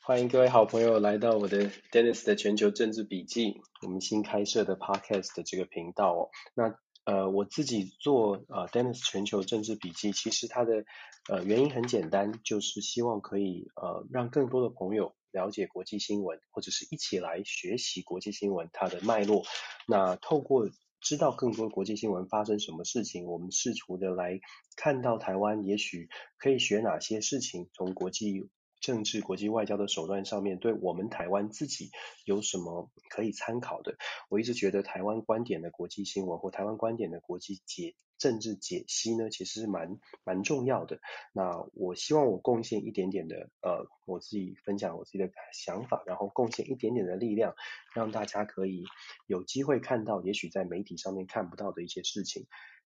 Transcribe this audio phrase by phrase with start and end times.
[0.00, 6.30] 欢迎各位好朋友来到我的 Dennis 的全球政治笔记，我们新开设的 Podcast 的这个频道哦。
[6.54, 10.84] 那呃，我自己做呃 Dennis 全球政治笔记，其实它的
[11.28, 19.42] 呃原因很简单，就是希望可以呃让更多的朋友了解国际新闻，或者是一起来学习国际新闻它的脉络。
[19.86, 20.70] 那透过
[21.00, 24.40] 知道更多国际新闻发生什么事情，我们试图的来
[24.76, 28.48] 看到台湾，也许可以学哪些事情，从国际。
[28.86, 31.90] 政治、国际外交的手段上面，对我们台湾自己
[32.24, 33.96] 有什么可以参考的？
[34.28, 41.00] 我一直觉得台湾观点的国际新闻或台湾观点的国际解政治解析呢，其实是蛮蛮重要的。
[41.32, 47.56] 那我希望我贡献一点点的，呃，我自己分享我自己的想法，然后贡献一点点的力量，
[47.92, 48.84] 让大家可以
[49.26, 52.46] 有机会看到，也许在媒体上面看不到的一些事情。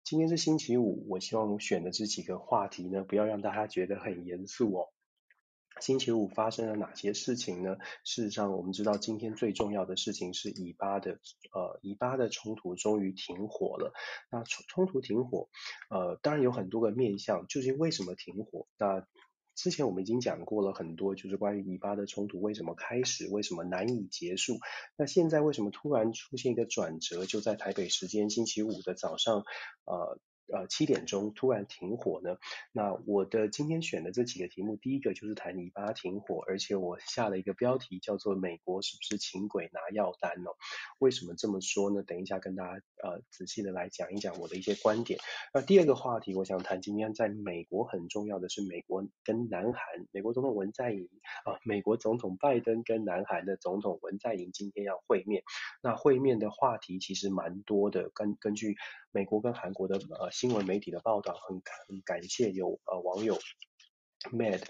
[0.03, 4.89] 今天是星期五，我希望我选的这几个话题呢，不要让大家觉得很严肃哦。
[5.81, 7.77] 星期五发生了哪些事情呢？
[8.03, 11.19] 事实上，我们知道今天最重要的事情是以巴的，
[11.53, 13.93] 呃，以巴的冲突终于停火了。
[14.31, 15.49] 那冲冲突停火，
[15.89, 18.67] 呃，当然有很多个面向，究竟为什么停火？
[18.77, 19.05] 那
[19.55, 24.59] 之前我们已经讲过了很多，就是关于以巴的冲突为什么开始，为什么难以结束？
[24.95, 27.25] 那现在为什么突然出现一个转折？
[27.25, 29.43] 就在台北时间星期五的早上，
[29.85, 30.19] 呃。
[30.51, 32.37] 呃，七点钟突然停火呢？
[32.73, 40.51] 那我的今天选的这几个题目，第一个就是谈以巴停火，而且我下了一个标题叫做“美国是不是请鬼拿药单”哦？
[40.99, 42.03] 为什么这么说呢？
[42.03, 45.17] 等一下跟大家呃仔细的来讲一讲我的一些观点。
[45.53, 51.09] 那第二个话题，我想谈今天在美国很重要的是美国跟南韩，美国总统文在寅
[51.45, 55.41] 啊，美国总统拜登跟南韩的总统文在寅今天要会面。
[55.81, 58.75] 那会面的话题其实蛮多的，根根据
[59.11, 60.32] 美国跟韩国的呃。
[60.33, 63.37] 新闻媒体的报道很很感谢有呃网友
[64.31, 64.63] Mad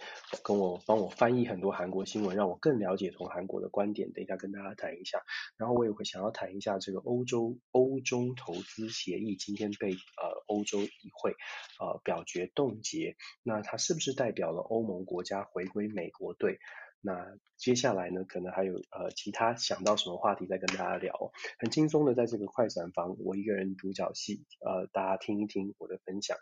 [0.43, 4.11] 跟我帮我翻译很多韩国新闻，让我更了解从韩国的观点。
[4.11, 5.21] 等一下跟大家谈一下，
[5.57, 11.31] 然后我也会想要谈一下这个欧洲欧中投资协议今天被呃欧洲议会
[11.79, 16.59] 呃表决冻结，那它是不是代表了欧盟国家回归美国队？
[17.05, 26.37] 那接下来呢，可能还有呃其他想到什么话题再跟大家聊，很轻松的在这个快闪房，我一个人独角戏，呃，大家听一听我的分享。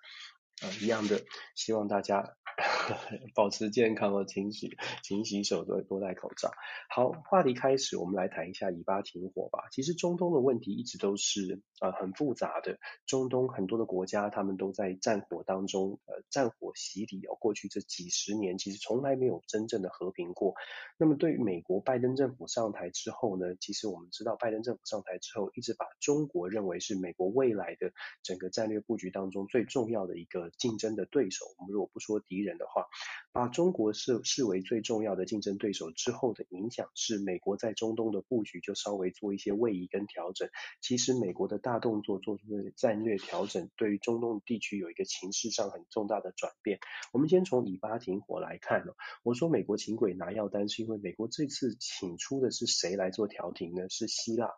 [0.61, 1.19] 呃，一样的，
[1.55, 6.51] 希望大家呵呵保持健康和勤洗，勤洗手，多多戴口罩。
[6.89, 9.63] 好，话题开始，我们来谈一下以巴停火吧。
[9.71, 12.77] 其实中东的问题一直都是呃很复杂的，
[13.07, 17.35] 中东很多的国家他们都在战火当中，呃，战火洗礼哦。
[17.39, 20.53] 过去这几十年，其实从来没有真正的和平过。
[20.97, 30.50] 那么对于美国拜登政府上台之后呢，其实我们知道拜登政府上台之后，一直把中国认为是美国未来的整个战略布局当中最重要的一个。
[30.57, 32.85] 竞争的对手，我们如果不说敌人的话，
[33.31, 40.49] 把中国视视为最重要的竞争对手之后的影响是，美国在中东的布局就稍微做一些位移跟调整。
[40.81, 46.79] 其实美国的大动作做出的战略调整，对于中东地区有一个情势上很重大的转变。
[47.13, 53.89] 我们先从以巴停火来看呢，我说美国请鬼拿药单，是因为美国这次请出的是谁来做调停呢？
[53.89, 54.51] 是希腊。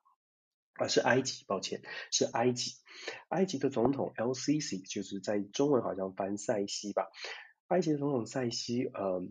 [0.76, 2.74] 啊，是埃及，抱歉，是埃及。
[3.30, 7.08] 埃及的总统 LCC，就是在中文好像翻塞西吧。
[7.68, 9.28] 埃及的总统塞西，呃，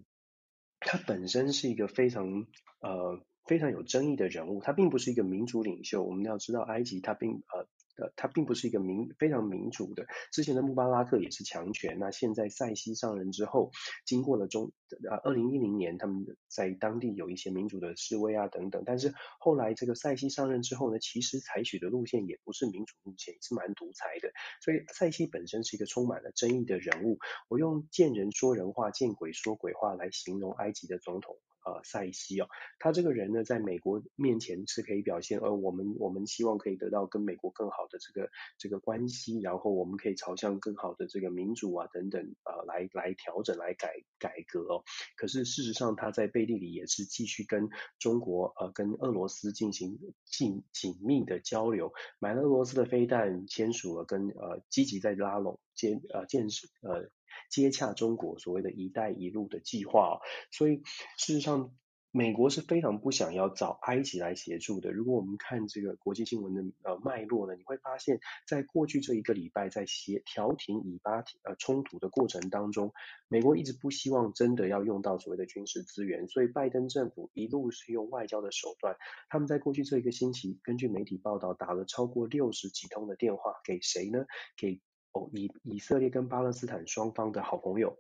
[0.81, 2.47] 他本身是一个非常
[2.81, 6.03] 呃非常有争议的人物，他并不是一个民主领袖。
[6.03, 7.67] 我们要知道，埃及他并呃。
[7.97, 10.07] 呃，他并不是一个民非常民主的。
[10.33, 13.71] 之前的穆巴拉克也是强权，那现在塞西上任之后，
[14.07, 14.73] 经过了中
[15.09, 24.33] 呃二零一零年，他们在当地有一些民主的示威啊等等，但是后来这个塞西上任之后呢，其实采取的路线也不是民主路线，是蛮独裁的。
[24.63, 27.19] 所以塞西本身是一个充满了争议的人物。
[27.49, 31.37] 我用见人说人话，见鬼说鬼话来形容埃及的总统。
[31.65, 44.83] 呃，塞西哦，他这个人呢，在美国面前是可以表现，呃，我们我们希望可以得到跟美国更好的这个这个关系，然后我们可以朝向更好的这个民主啊等等，呃，来来调整来改改革哦。
[45.17, 47.69] 可是事实上，他在背地里也是继续跟
[47.99, 57.09] 中国呃跟俄罗斯进行紧紧密的交流，买了俄罗斯的飞弹，签署了跟呃积极在拉拢建呃建设呃。
[57.51, 60.21] 接洽中国所谓的一带一路的计划，
[60.51, 60.83] 所以
[61.19, 61.75] 事实上，
[62.15, 64.93] 美国是非常不想要找埃及来协助的。
[64.93, 72.93] 如果我们看这个国际新闻的呃脉络呢，你会发现在过去这一个礼拜，在协调停以巴呃冲突的过程当中，
[73.29, 78.95] 美国一直不希望真的要用到所谓的军事资源，所以拜登政府一路是用外交的手段。
[79.31, 84.27] 他们在过去这一个星期，根据媒体报道，打了超过六十几通的电话给谁呢？
[84.59, 84.83] 给
[85.13, 87.99] 哦，以以色列跟巴勒斯坦双方的好朋友。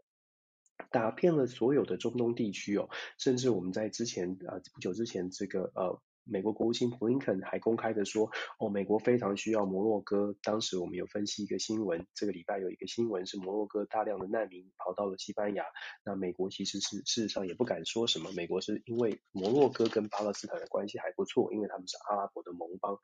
[0.90, 10.34] 打遍了所有的中东地区哦，甚至我们在之前呃不久之前，这个呃美国国务卿布林肯还公开的说，哦，美国非常需要摩洛哥。
[10.42, 15.64] 当时我们有分析一个新闻，这个礼拜有一个新闻是摩洛哥大量的难民跑到了西班牙，
[16.04, 22.98] 那美国其实是事实上也不敢说什么，美国是因为摩洛哥跟巴勒斯坦的关系还不错，因为他们是阿拉伯的盟邦。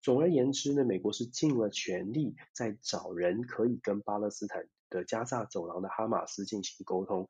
[0.00, 7.28] 总而言之呢，美国是尽了全力在找人可以跟巴勒斯坦的加萨走廊的哈马斯进行沟通。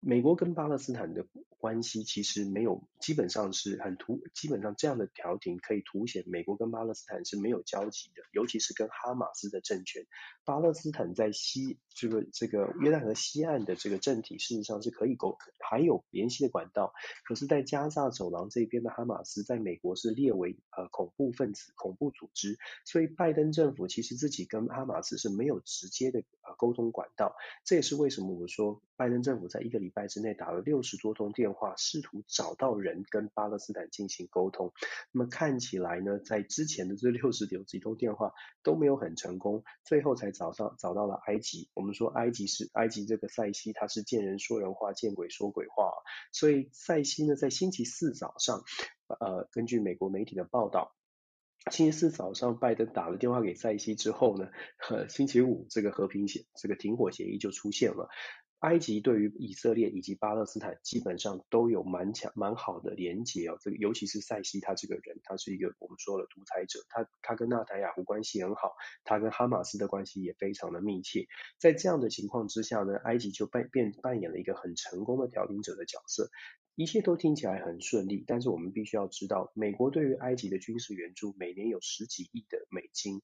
[0.00, 1.26] 美国跟巴勒斯坦的
[1.58, 10.06] 关系其实没有，基本上是很突，基本上这样的调停可以凸显美国跟巴勒斯坦是没有交集的，尤其是跟哈马斯的政权。
[10.46, 16.94] 巴勒斯坦在西这个这个约旦河西岸的这个政体，事实上是可以沟还有联系的管道。
[17.24, 27.36] 可是，在加萨走廊这边的哈马斯，在美国是列为呃恐怖分子、恐怖组织，所以拜登政府其实自己跟哈马斯是没有直接的呃沟通管道。
[27.64, 34.72] 这也是为什么我说拜登政府在一个礼礼拜之内打了六十多通电话，试图找到人跟巴勒斯坦进行沟通。
[35.10, 38.32] 那么看起来呢，在之前的这六十几通电话
[38.62, 41.68] 都没有很成功，最后才找到找到了埃及。
[41.74, 45.90] 我们说埃及是埃及这个塞西，他是见人说人话，见鬼说鬼话。
[46.30, 48.62] 所以塞西呢，在星期四早上，
[49.08, 50.94] 呃，根据美国媒体的报道，
[51.72, 54.50] 星期四早上拜登打了电话给塞西之后呢，
[54.88, 58.08] 呃，星期五这个和平协这个停火协议就出现了。
[58.60, 71.26] 埃及对于以色列以及巴勒斯坦基本上都有蛮强蛮好的连结哦，这个尤其是塞西他这个人，他是一个我们说了独裁者，他他跟纳坦雅胡关系很好，他跟哈马斯的关系也非常的密切，
[71.58, 76.28] 在这样的情况之下呢，埃及就扮变扮演了一个很成功的调停者的角色，
[76.74, 83.22] 一切都听起来很顺利，但是我们必须要知道，美国对于埃及的军事援助每年有十几亿的美金。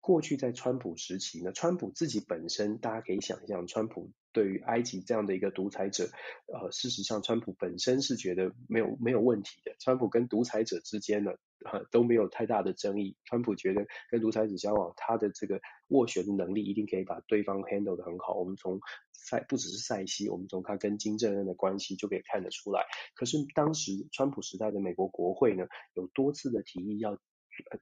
[0.00, 6.08] 过去在川普时期呢，川普自己本身，大家可以想象，川普对于埃及这样的一个独裁者，
[6.46, 9.76] 呃，事实上，川普本身是觉得没有没有问题的。
[9.78, 11.32] 川普跟独裁者之间呢，
[11.70, 13.16] 呃，都没有太大的争议。
[13.24, 18.34] 川普觉得跟独裁者交往，他的这个斡旋的能力一定可以把对方 handle 得很好。
[18.34, 18.80] 我们从
[19.12, 22.86] 塞不只是塞西，我们从他跟金正恩的关系就可以看得出来。
[23.14, 27.18] 可是当时川普时代的美国国会呢，有多次的提议要。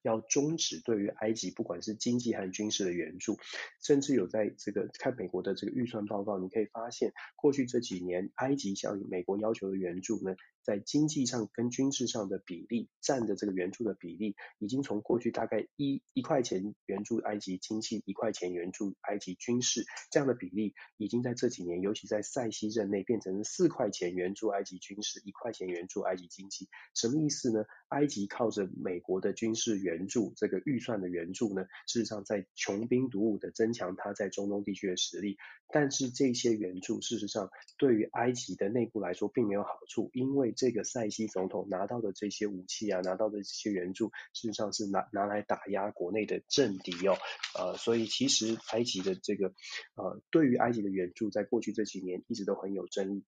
[0.03, 3.39] 要终止对于埃及不管是经济还是军事的援助，
[3.83, 10.37] 甚至有在这个看美国的这个预算报告，你可以发现过去这几年埃及向美国要求的援助呢，
[10.69, 26.69] 在经济上跟军事上的比例占的这个援助的比例，已经从过去大概一一块钱援助埃及经济，一块钱援助埃及军事这样的比例，已经在这几年，尤其在塞西任内变成四块钱援助埃及军事，一块钱援助埃及经济。
[26.95, 27.65] 什么意思呢？
[27.89, 35.39] 埃及靠着美国的军事援助，这个预算的援助呢，事实上在穷兵黩武的增强它在中东地区的实力。
[35.71, 47.17] 但是这些援助事实上对于埃及的内部来说并没有好处，因为这个塞西总统拿到的这些武器啊，拿到的这些援助，事实上是拿拿来打压国内的政敌哦。
[47.57, 49.55] 呃，所以其实埃及的这个
[49.95, 53.25] 呃，对于埃及的援助，在过去这几年一直都很有争议。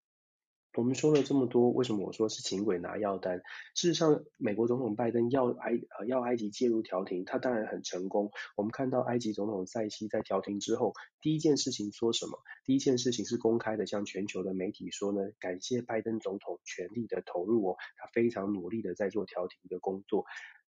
[0.75, 3.39] 我们说了这么多，为什么我说是请鬼拿药单？
[3.75, 8.31] 事实上，美国总统拜登要埃呃要埃及介入调停，他当然很成功。
[8.57, 12.39] 我们看到埃及总统塞西在调停之后，第一件事情说什么？
[12.65, 20.25] 第一件事情是公开的向全球的媒体说呢，感谢拜登总统全力的投入哦，他非常努力的在做调停的工作。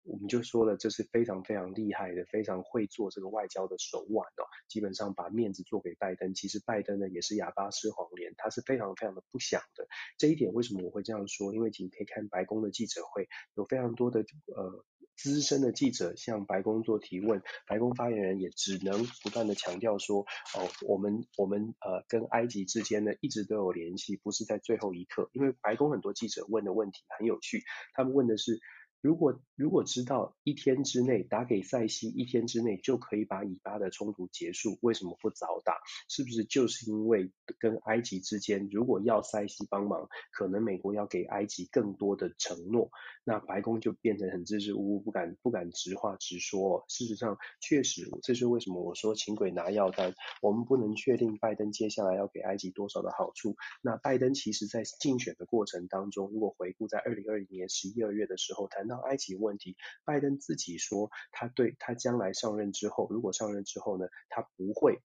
[0.08, 4.48] 我们就说了，这是非常非常厉害的，非常会做这个外交的手腕哦。
[4.70, 9.86] 基本上把面子做给拜登，其实拜登呢也是哑巴吃黄连，他是非常非常的不想的。
[10.18, 11.54] 这一点为什么我会这样说？
[11.54, 14.86] 因为你可以看白宫的记者会，有非常多的呃
[15.18, 20.22] 资深的记者向白宫做提问，白宫发言人也只能不断的强调说，
[20.56, 25.30] 哦，我们我们呃跟埃及之间呢一直都有联系，不是在最后一刻。
[25.34, 28.62] 因为白宫很多记者问的问题很有趣，他们问的是。
[29.08, 35.76] 如果如果知道一天之内打给塞西，一天之内就可以把以巴的冲突结束，为什么不早打？
[36.10, 42.92] 是不是就是因为跟埃及之间，如果要塞西帮忙，可能美国要给埃及更多的承诺，
[43.24, 46.84] 那白宫就变成很支支吾吾，不敢不敢直话直说。
[46.90, 50.14] 事实上，确实，这是为什么我说请鬼拿药单。
[50.42, 53.56] 我们不能确定拜登接下来要给埃及多少的好处。
[53.82, 58.86] 那拜登其实在竞选的过程当中，如果回顾在二零二零年十一二月的时候谈。
[58.88, 59.76] 到埃及问题，
[60.06, 65.00] 拜登自己说，他对他将来上任之后，如果上任之后呢，他不会。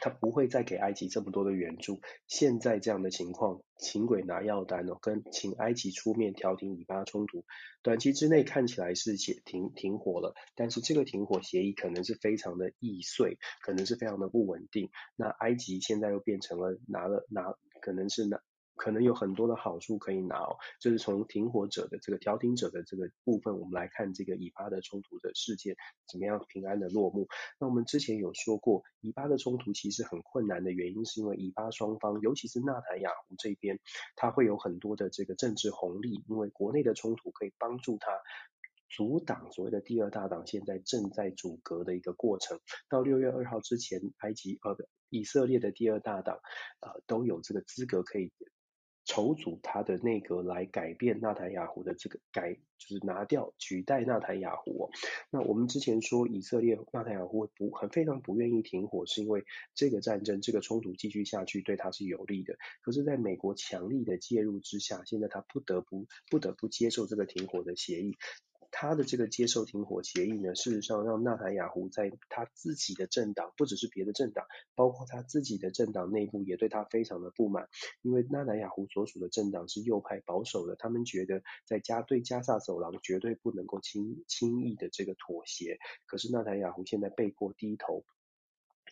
[0.00, 2.00] 他不会再给埃及这么多的援助。
[2.26, 7.44] 现在这样的情况，请鬼拿药单哦，跟请埃及出面调停以巴冲突，
[7.80, 14.90] 短期之内看起来是解停停火了，但是这个停火协议可能是非常的易碎，可能是非常的不稳定。
[15.14, 18.42] 那埃及现在又变成了拿了拿，可能是拿。
[18.76, 25.76] 可能有很多的好处可以拿哦，就是从停火者的这个调停者的这个部分，我们来看这个以巴的冲突的事件
[26.10, 27.28] 怎么样平安的落幕。
[27.58, 33.78] 那我们之前有说过，以巴的冲突其实很困难的原因，是因为以巴双方，尤其是纳坦雅胡这边，
[34.16, 38.10] 他会有很多的这个政治红利，因为国内的冲突可以帮助他
[38.88, 42.58] 阻挡所谓的第二大党现在正在阻隔的一个过程。
[42.88, 44.76] 到六月二号之前，埃及呃
[45.10, 46.40] 以色列的第二大党
[46.80, 48.32] 呃都有这个资格可以。
[49.04, 54.90] 筹组他的内阁来改变纳坦雅胡的这个改，就是拿掉取代纳坦雅胡。
[55.30, 59.44] 那我们之前说以色列纳坦雅胡不很非常不愿意停火，是因为
[59.74, 62.56] 这个战争这个冲突继续下去对他是有利的。
[62.82, 68.16] 可是，在美国强力的介入之下，现在他不得不不得不接受这个停火的协议。
[68.76, 77.68] 他的这个接受停火协议呢，事实上让纳坦雅胡在他自己的政党，不只是别的政党，包括他自己的政党内部也对他非常的不满，
[78.02, 88.04] 因为纳坦雅胡所属的政党是右派保守的，他们觉得在加对加萨走廊绝对不能够轻轻易的这个妥协，可是纳坦雅胡现在被迫低头。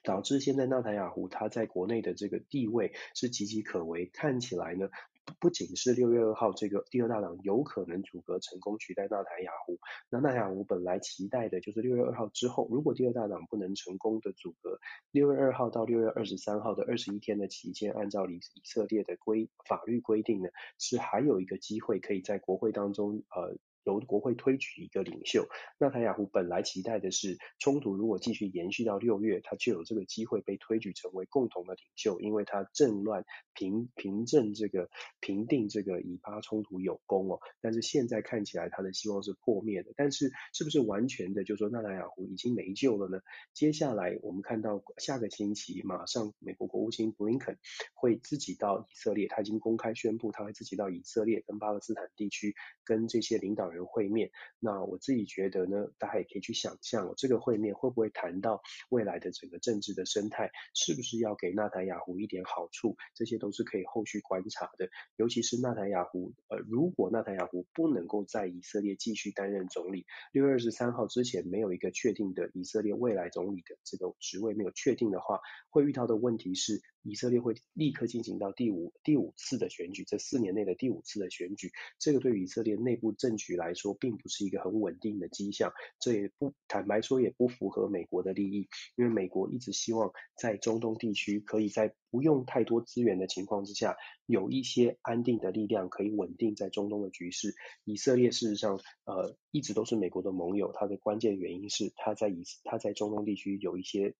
[0.05, 4.89] 导致现在纳坦雅胡他在国内的这个地位是岌岌可危，看起来呢，
[5.39, 9.79] 不仅是六月二号这个第二大党有可能阻隔成功取代纳坦雅胡，
[10.11, 14.79] 那纳坦雅胡本来期待的就是六月二号之后，如果第二大党不能成功的阻隔，
[15.11, 20.49] 六月二号到六月二十三号的二十一天的期间，按照以以色列的规法律规定呢，
[20.79, 23.57] 是还有一个机会可以在国会当中呃。
[23.85, 25.47] 由国会推举一个领袖，
[25.79, 33.25] 纳坦雅胡本来期待的是，冲突如果继续延续到六月，他就有这个机会被推举成为共同的领袖，因为他政乱
[33.55, 34.89] 平平正这个
[35.21, 37.41] 平定这个以巴冲突有功哦。
[37.61, 43.21] 但是现在看起来他的希望是破灭的，但是是不是完全的就说纳坦雅胡已经没救了呢？
[43.53, 47.59] 接下来我们看到下个星期马上美国国务卿布林肯
[47.95, 64.89] 会自己到以色列，他已经公开宣布他会自己到以色列跟巴勒斯坦地区跟这些领导人会面，那我自己觉得呢，大家也可以去想象，这个会面会不会谈到未来的整个政治的生态，是不是要给纳坦雅胡一点好处，这些都是可以后续观察的。
[65.17, 97.55] 尤其是纳坦雅胡，呃，如果纳坦雅胡不能够在以色列继续担任总理，六月二十三号之前没有一个确定的以色列未来总理的这个职位没有确定的话，会遇到的问题是，以色列会立刻进行到第五第五次的选举，这四年内的第五次的选举，这个对于以色列内部政局来说，并不是一个很稳定的迹象，这也不坦白说也不符合美国的利益，因为美国一直希望在中东地区可以在不用太多资源的情况之下，有一些安定的力量可以稳定在中东的局势。
[97.85, 104.15] 以色列事实上呃一直都是美国的盟友，它的关键原因是它在以它在中东地区有一些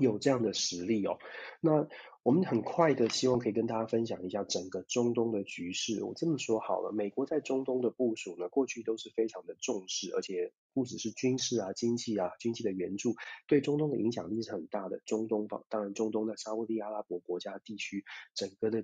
[0.00, 1.18] 有这样的实力哦，
[1.60, 1.86] 那。
[2.24, 6.02] 我们很快的希望可以跟大家分享一下整个中东的局势。
[6.02, 13.14] 我这么说好了，美国在中东的部署呢，过去都是非常的重视，而且不只是军事啊、经济啊、经济的援助，
[13.46, 15.02] 对中东的影响力是很大的。
[15.04, 18.82] 中东方，当然中东的沙乌地阿拉伯国家地区，整个的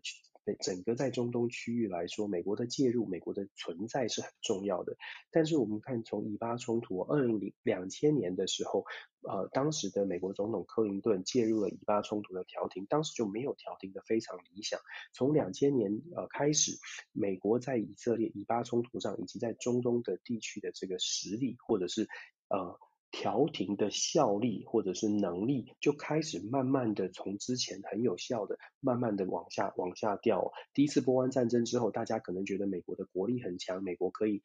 [0.60, 4.98] 整个在中东区域来说，美国的介入、美国的存在是很重要的。
[5.30, 8.84] 但是我们看从以巴冲突二零零两千年的时候，
[9.22, 13.29] 呃，当时的美国总统克林顿介入了以巴冲突的调停，当时就。
[13.30, 14.80] 没有调停的非常理想。
[15.12, 16.72] 从两千年呃开始，
[17.12, 22.08] 美国在以色列以巴冲突上，以及在中东的地区的这个实力，或者是
[22.48, 22.78] 呃
[23.10, 30.52] 调停的效力，或者是能力，就开始慢慢的从之前很有效的，慢慢的往下往下掉。
[30.74, 34.42] 第一次波湾战争之后，大家可能觉得美国的国力很强，美国可以。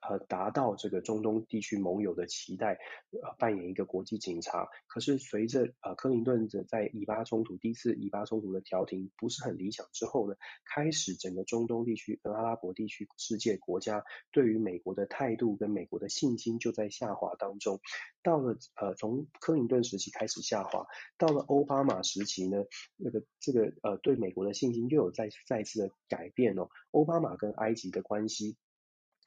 [0.00, 2.78] 呃，达到这个中东地区盟友的期待，
[3.10, 4.68] 呃，扮演一个国际警察。
[4.86, 17.80] 可是随着呃克林顿的在以巴冲突第一次以巴冲突的调停不是很理想之后呢，开始整个中东地区跟阿拉伯地区世界国家对于美国的态度跟美国的信心就在下滑当中。
[18.22, 20.86] 到了呃从克林顿时期开始下滑，
[21.18, 22.64] 到了奥巴马时期呢，
[22.96, 26.68] 那个这个呃对美国的信心又有再再次的改变哦。
[26.92, 28.56] 奥巴马跟埃及的关系。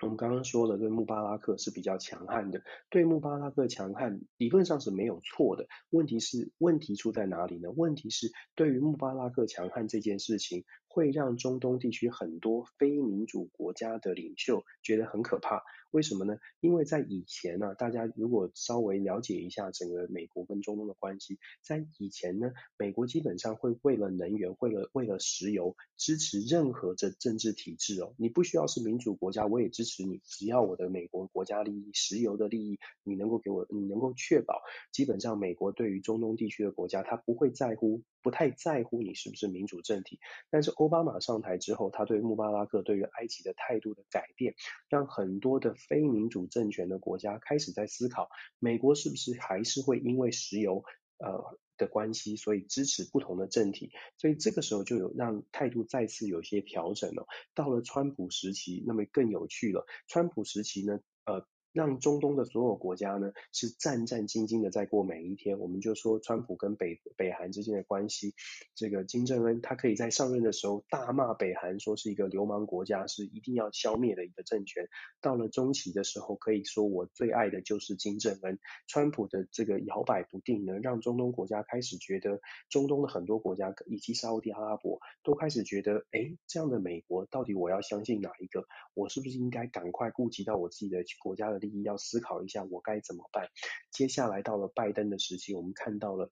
[0.01, 5.67] 我们刚刚说了，对穆巴拉克是比较强悍的，对穆巴拉克强悍理论上是没有错的。
[5.89, 7.71] 问题是，问题出在哪里呢？
[7.71, 15.63] 问题是，对于穆巴拉克强悍这件事情，会让中东地区很多非民主国家的领袖觉得很可怕。
[15.95, 16.37] 为什么呢？
[16.59, 28.13] 因为在以前呢、大家如果稍微了解一下整个美国跟中东的关系，在以前呢，美国基本上会为了能源，为了为了石油，支持任何的政治体制哦。
[28.17, 40.19] 你不需要是民主国家，我也支持你，只要我的美国国家利益、石油的利益，你能够给我，你能够确保，基本上美国对于中东地区的国家，他不会在乎，不太在乎你是不是民主政体。
[40.49, 44.55] 但是奥巴马上台之后，他对穆巴拉克对于埃及的态度的改变，
[44.89, 50.83] 让很多的非民主政权的国家开始在思考，美国是不是还是会因为石油
[51.17, 53.91] 呃的关系，所以支持不同的政体。
[54.17, 57.25] 所以这个时候就有让态度再次有些调整了。
[57.53, 59.85] 到了川普时期，那么更有趣了。
[60.07, 61.47] 川普时期呢，呃。
[61.75, 65.60] 让中东的所有国家呢是战战兢兢的在过每一天。
[65.60, 68.34] 我们就说川普跟北北韩之间的关系，
[68.75, 74.88] 这个金正恩他可以在上任的时候大骂北韩，说是一个流氓国家，是一定要消灭的一个政权。
[75.20, 78.58] 到了中期的时候，可以说我最爱的就是金正恩。
[78.88, 82.39] 川普的这个摇摆不定呢，让中东国家开始觉得，
[82.70, 88.65] 中东的很多国家以及沙乌地阿拉伯都开始觉得，哎，这样的美国到底我要相信哪一个？
[88.94, 91.64] 我是不是应该赶快顾及到我自己的国家的？
[91.84, 93.48] 要思考一下，我该怎么办？
[93.91, 96.31] 接下来到了拜登的时期，我们看到了。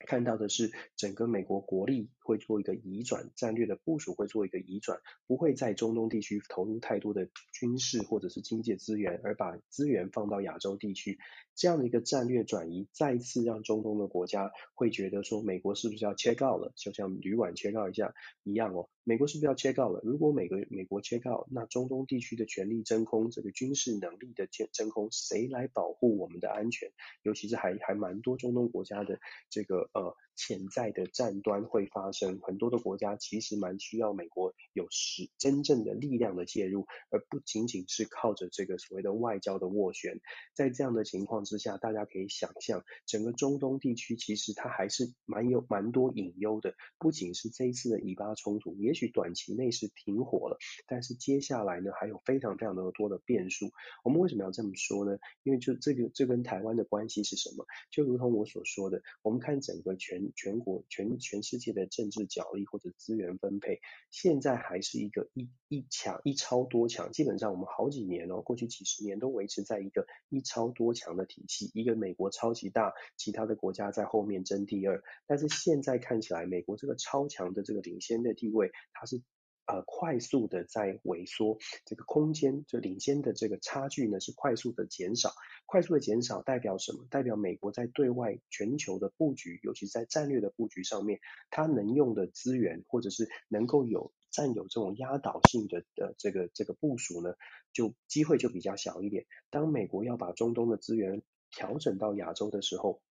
[0.00, 11.18] 看到的是整个美国国力会做一个移转，战略的部署会做一个移转，不会在中东地区投入太多的军事或者是经济资源，而把资源放到亚洲地区。
[11.54, 16.74] 这样的一个战略转移，再一次让中东的国家会觉得说，美国是不是要 check out 了？
[16.76, 20.02] 就像旅馆 check out 一下一样哦，美国是不是要 check out 了？
[20.04, 26.90] 如果美国美国切告那中东地区的权力真空，这个军事能力的真真空，谁来保护我们的安全？
[27.22, 29.18] 尤其是还还蛮多中东国家的
[29.48, 29.88] 这个。
[29.94, 40.20] 呃，潜在的战端会发生，很多的国家其实蛮需要美国有实真正的力量的介入，而不仅仅是靠着这个所谓的外交的斡旋。
[40.54, 46.74] 在这样的情况之下，大家可以想象，整个中东地区其实它还是蛮有蛮多隐忧的。
[46.98, 53.70] 不仅是这一次的以巴冲突，也许短期内是停火了，但是接下来呢，还有非常非常的多的变数。
[54.04, 55.18] 我们为什么要这么说呢？
[55.42, 57.66] 因为就这个这跟台湾的关系是什么？
[57.90, 59.96] 就如同我所说的，我们看整个。
[59.98, 79.22] 全全国全全世界的政治角力或者资源分配，现在还是一个一一强一超多强，基本上我们好几年哦，过去几十年都维持在一个一超多强的体系，一个美国超级大，其他的国家在后面争第二，但是现在看起来，美国这个超强的这个领先的地位，它是。
[79.66, 85.32] 呃，快速的在萎缩，这个空间就领先的这个差距呢是快速的减少，
[85.66, 87.04] 快速的减少代表什么？
[87.10, 91.18] 代表美国在对外全球的布局，尤其是在战略的布局上面，
[91.50, 97.34] 它能用的资源或者是能够有占有这种压倒性的的这个这个部署呢，
[97.72, 99.26] 就机会就比较小一点。
[99.50, 103.02] 当美国要把中东的资源调整到亚洲的时候，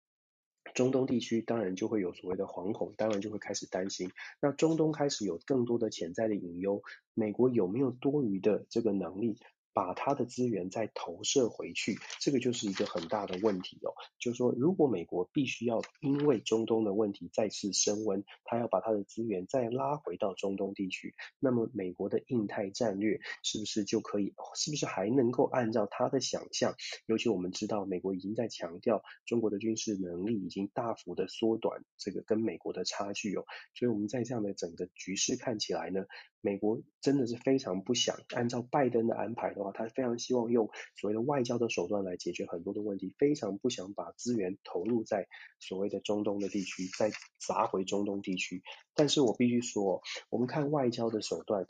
[0.75, 4.11] 中东地区当然就会有所谓的惶恐，当然就会开始担心。
[4.41, 6.83] 那中东开始有更多的潜在的隐忧，
[7.15, 9.39] 美国有没有多余的这个能力？
[9.75, 13.93] 把它的资源再投射回去，这个就是一个很大的问题哦。
[14.19, 24.33] 就是说，如果美国必须要因为中东的问题再次升温，它要把它的资源再拉回到中东地区，那么美国的印太战略是不是就可以？
[24.55, 26.75] 是不是还能够按照他的想象？
[27.07, 33.45] 尤其我们知道，美国已经在强调中国的军事能力已经大幅的缩短这个跟美国的差距哦。
[33.75, 36.05] 所以我们在这样的整个局势看起来呢，
[36.45, 39.73] 美国真的是非常不想按照拜登的安排的话。
[39.73, 45.27] 他非常希望用所谓的外交的手段来解决很多的问题，非常不想把资源投入在
[45.59, 48.63] 所谓的中东的地区，再砸回中东地区。
[48.95, 51.65] 但是我必须说，我们看外交的手段。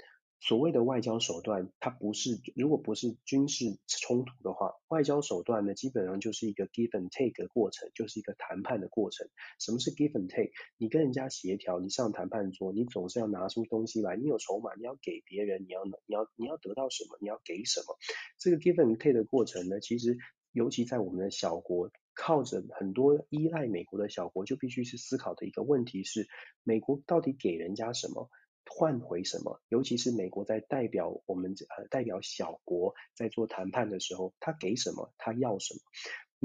[0.47, 9.27] 所谓的外交手段，它不是，如果不是军事冲突的话，外交手段呢，基本上就是一个 give and take 的过程，就是一个谈判的过程。
[9.59, 10.51] 什么是 give and take？
[10.77, 17.97] 你跟人家协调，你上谈判桌，你总是要拿出东西来，你有筹码，你要给别人，你要，你要，你要得到什么，你要给什么。
[18.39, 20.19] 这个 give and take 的过程呢，其实
[20.53, 26.29] 尤其在我们的小国，靠着很多依赖美国的小国，就必须是思考的一个问题是，
[26.65, 28.29] 美国到底给人家什么？
[28.67, 29.61] 换回什么？
[29.69, 35.13] 尤其是美国在代表我们呃代表小国在做谈判的时候，他给什么？
[35.19, 35.81] 他要什么？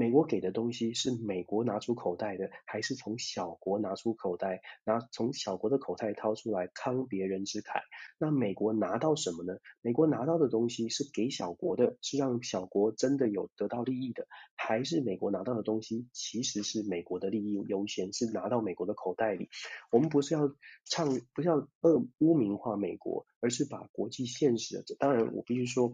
[0.00, 7.82] 美国给的东西是美国拿出口袋的，还是从小国拿出口袋，拿从小国的口袋掏出来慷别人之慨？
[8.18, 9.58] 那美国拿到什么呢？
[9.82, 19.50] 美国拿到的东西是给小国的，是让小国真的有得到利益的，还是美国拿到的东西其实是美国的利益优先，是拿到美国的口袋里？
[19.92, 20.50] 我们不是要
[20.86, 25.92] 唱，不是要恶污名化美国，而是把国际现实，当然我必须说。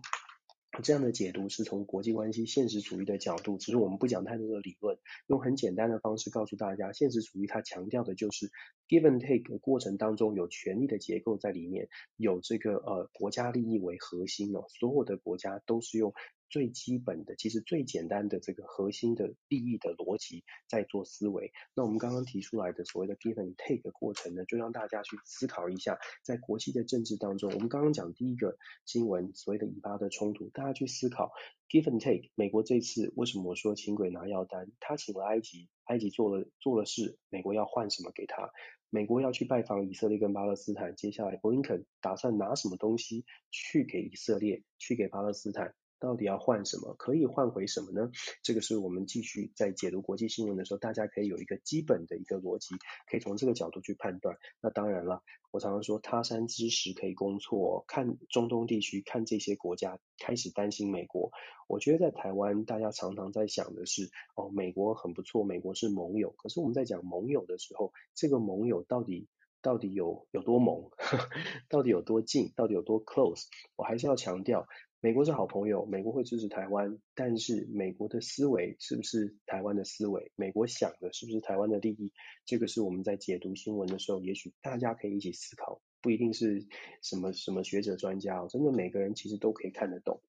[0.83, 8.51] 这样的解读是从国际关系现实主义的角度，只是我们不讲太多的理论，用很简单的方式告诉大家，现实主义它强调的就是
[8.89, 16.13] give and take 的过程当中有权力的结构在里面，有这个呃国家利益为核心哦，所有的国家都是用。
[16.49, 21.53] 最基本的，其实最简单的这个核心的利益的逻辑在做思维。
[21.75, 31.33] 那我们刚刚提出来的所谓的 give and take 的过程呢，就让大家去思考一下，在国际的政治当中，我们刚刚讲第一个新闻所谓的以巴的冲突，大家去思考
[31.69, 32.31] give and take。
[32.35, 34.71] 美国这次为什么我说请鬼拿药单？
[34.81, 38.51] 他请了埃及，埃及做了做了事，美国要换什么给他？
[38.89, 45.75] 美国要去拜访以色列跟巴勒斯坦，接下来布林肯打算拿什么东西去给以色列，去给巴勒斯坦？
[45.99, 46.95] 到底要换什么？
[46.95, 48.11] 可以换回什么呢？
[48.43, 52.75] 这个是我们继续在解读国际新闻的时候，大家可以有一个基本的一个逻辑，
[53.11, 54.37] 可以从这个角度去判断。
[54.61, 61.31] 那当然了，我常常说他山之石可以攻错，看中东地区，看这些国家开始担心美国。
[61.69, 66.31] 我觉得在台湾，大家常常在想的是，哦，美国很不错，美国是盟友。
[66.33, 69.27] 可是我们在讲盟友的时候，这个盟友到底
[69.63, 70.91] 到底有有多盟？
[71.69, 72.53] 到底有多近？
[72.55, 73.47] 到底有多 close？
[73.75, 74.69] 我还是要强调。
[75.07, 80.33] 美国是好朋友，美国会支持台湾，但是美国的思维是不是台湾的思维？
[80.35, 82.13] 美国想的是不是台湾的利益？
[82.45, 86.67] 这个是我们在解读新闻的时候，也许大家可以一起思考，不一定是
[87.03, 90.21] 什么什么学者专家哦，真的每个人其实都可以看得懂。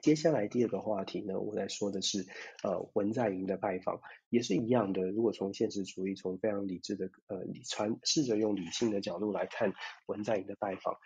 [0.00, 2.24] 接下来第二个话题呢，我在说的是
[2.62, 5.10] 呃文在寅的拜访，也是一样的。
[5.10, 9.74] 如果从现实主义，从非常理智的呃理传试着用理性的角度来看
[10.06, 10.96] 文在寅的拜访。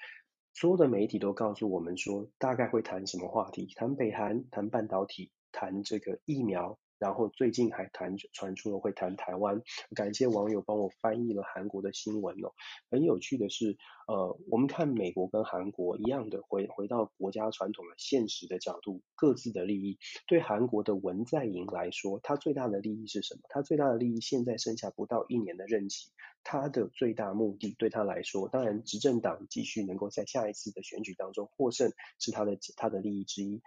[0.54, 3.66] 所有的媒体都告诉我们说，大概会谈什么话题？
[3.74, 6.78] 谈北韩，谈半导体，谈这个疫苗。
[6.96, 9.60] 然后最近还谈传出了会谈台湾，
[9.94, 12.52] 感谢网友帮我翻译了韩国的新闻哦。
[12.88, 19.98] 很有趣的是，呃，我们看美国跟韩国一样的，回回到国家传统的现实的角度，各自的利益。
[20.28, 23.40] 对韩国的文在寅来说，他最大的利益是什么？
[23.48, 26.10] 他最大的利益现在剩下不到一年的任期，
[26.44, 33.62] 他的最大目的对他来说，当然执政党继续能够在下一次的选举当中获胜是他的他的利益之一。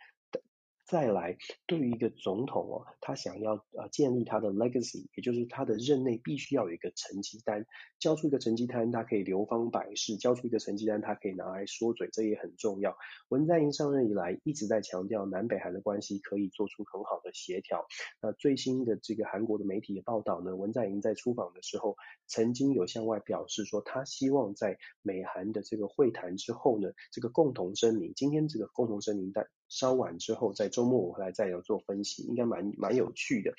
[0.87, 7.65] 再来，对于一个总统哦，他想要呃建立他的 legacy，也就是他的任内必须要有一个成绩单，
[7.99, 12.95] 交出一个成绩单，他可以流芳百世；交出一个成绩单，他可以拿来说嘴，这也很重要。
[13.27, 17.85] 文在寅上任以来一直在强调南北韩的关系可以做出很好的协调。
[18.21, 21.97] 那最新的这个韩国的媒体的报道呢，文在寅在出访的时候，
[22.27, 30.67] 曾经有向外表示说，他希望在美韩的这个会谈之后呢，这个共同声明，今天这个共同声明在稍晚之后在。
[30.77, 33.53] 周末我回来再有做分析，应该蛮蛮有趣的。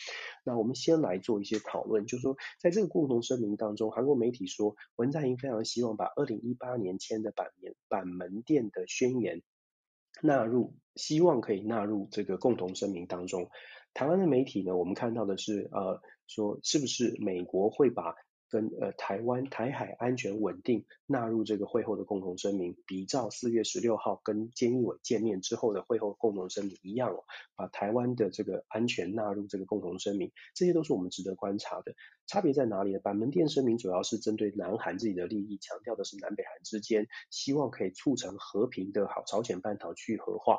[0.45, 9.43] 那我们先来做一些讨论，就是说，在这个共同声明当中，韩国媒体说，文在寅非常希望把二零一八年签的板门板门店的宣言
[10.23, 13.49] 纳入，希望可以纳入这个共同声明当中。
[13.95, 18.15] 台湾的媒体呢，我们看到的是，呃，说是不是美国会把
[18.49, 27.25] 跟呃台湾台海安全稳定纳入这个会后的共同声明，比照四月十六号跟菅义伟见面之后的会后共同声明一样哦，
[27.57, 31.95] 把台湾的这个安全纳入这个共同声明，这些都是我们值得观察的。
[32.27, 33.01] 差别在哪里呢？
[33.01, 40.59] 板门店声明主要是针对南韩自己的利益，强调的是南北韩之间希望可以促成和平的好朝鲜半岛去核化。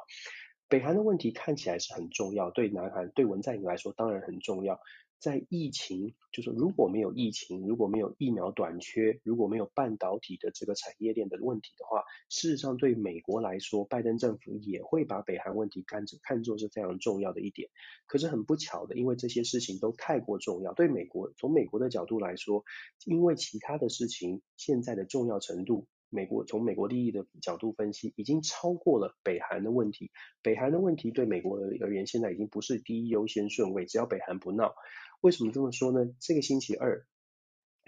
[0.68, 4.80] 北韩的问题看起来是很重要，对南韩对文在寅来说当然很重要。
[5.20, 17.70] 在疫情，就是如果没有疫情，如果没有疫苗短缺，如果没有半导体的这个产业链的问题的话，事实上对美国来说，拜登政府也会把北韩问题看作看作是非常重要的一点。
[18.08, 22.64] 可是很不巧的，因为这些事情都太过重要，对美国从美国的角度来说，
[23.06, 30.12] 因为其他的事情现在的重要程度，美国从美国利益的角度分析，已经超过了北韩的问题。
[30.42, 34.74] 北韩的问题对美国而言，现在已经不是第一优先顺位，只要北韩不闹。
[35.22, 36.12] 为什么这么说呢？
[36.20, 37.06] 这个星期二，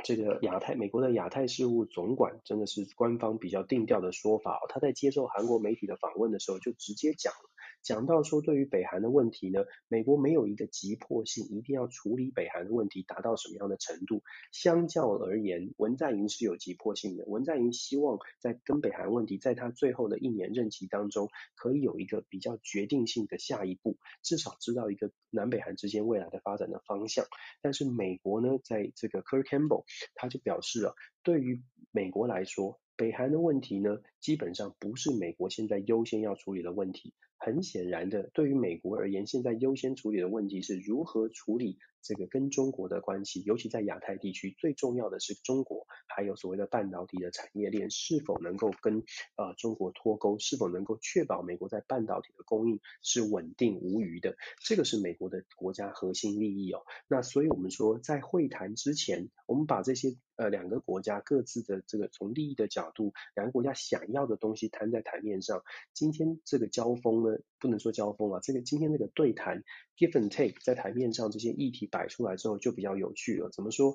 [0.03, 7.49] 这个亚太美国的亚太事务总管真的是官方比较定调的说法哦，他在接受韩国媒体的访问的时候就直接讲了。
[7.83, 14.21] 讲到说，对于北韩的问题呢，美国没有一个急迫性，一定要处理北韩的问题达到什么样的程度。
[14.51, 17.25] 相较而言，文在寅是有急迫性的。
[17.25, 27.25] 文在寅希望在跟北韩问题，在他最后的一年任期当中，可以有一个比较决定性的下一步，至少知道一个南北韩之间未来的发展的方向。
[27.61, 37.13] 但是美国呢，在这个 Kurt Campbell 他就表示了，对于美国来说，北韩的问题呢，基本上不是美国现在优先要处理的问题。
[37.43, 49.03] 很显然的，对于美国而言，现在优先处理的问题是如何处理这个跟中国的关系，尤其在亚太地区，最重要的是中国还有所谓的半导体的产业链是否能够跟
[49.35, 54.35] 呃中国脱钩，是否能够确保美国在半导体的供应是稳定无虞的，
[54.65, 56.81] 这个是美国的国家核心利益哦。
[57.07, 65.63] 那所以我们说，在会谈之前，我们把这些呃两个国家各自的这个从利益的角度，两个国家想要的东西摊在台面上。
[65.93, 69.63] 今天这个交锋呢，不能说交锋啊，这个今天这个对谈
[69.97, 73.49] give and take 在台面上这些议题摆出来之后就比较有趣了。
[73.51, 73.93] 怎么说？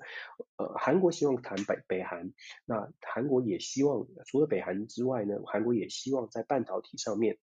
[0.58, 2.32] 呃，韩国希望谈北北韩，
[2.66, 7.38] 那韩国也希望除了北韩之外呢，韩国也希望在半导体上面，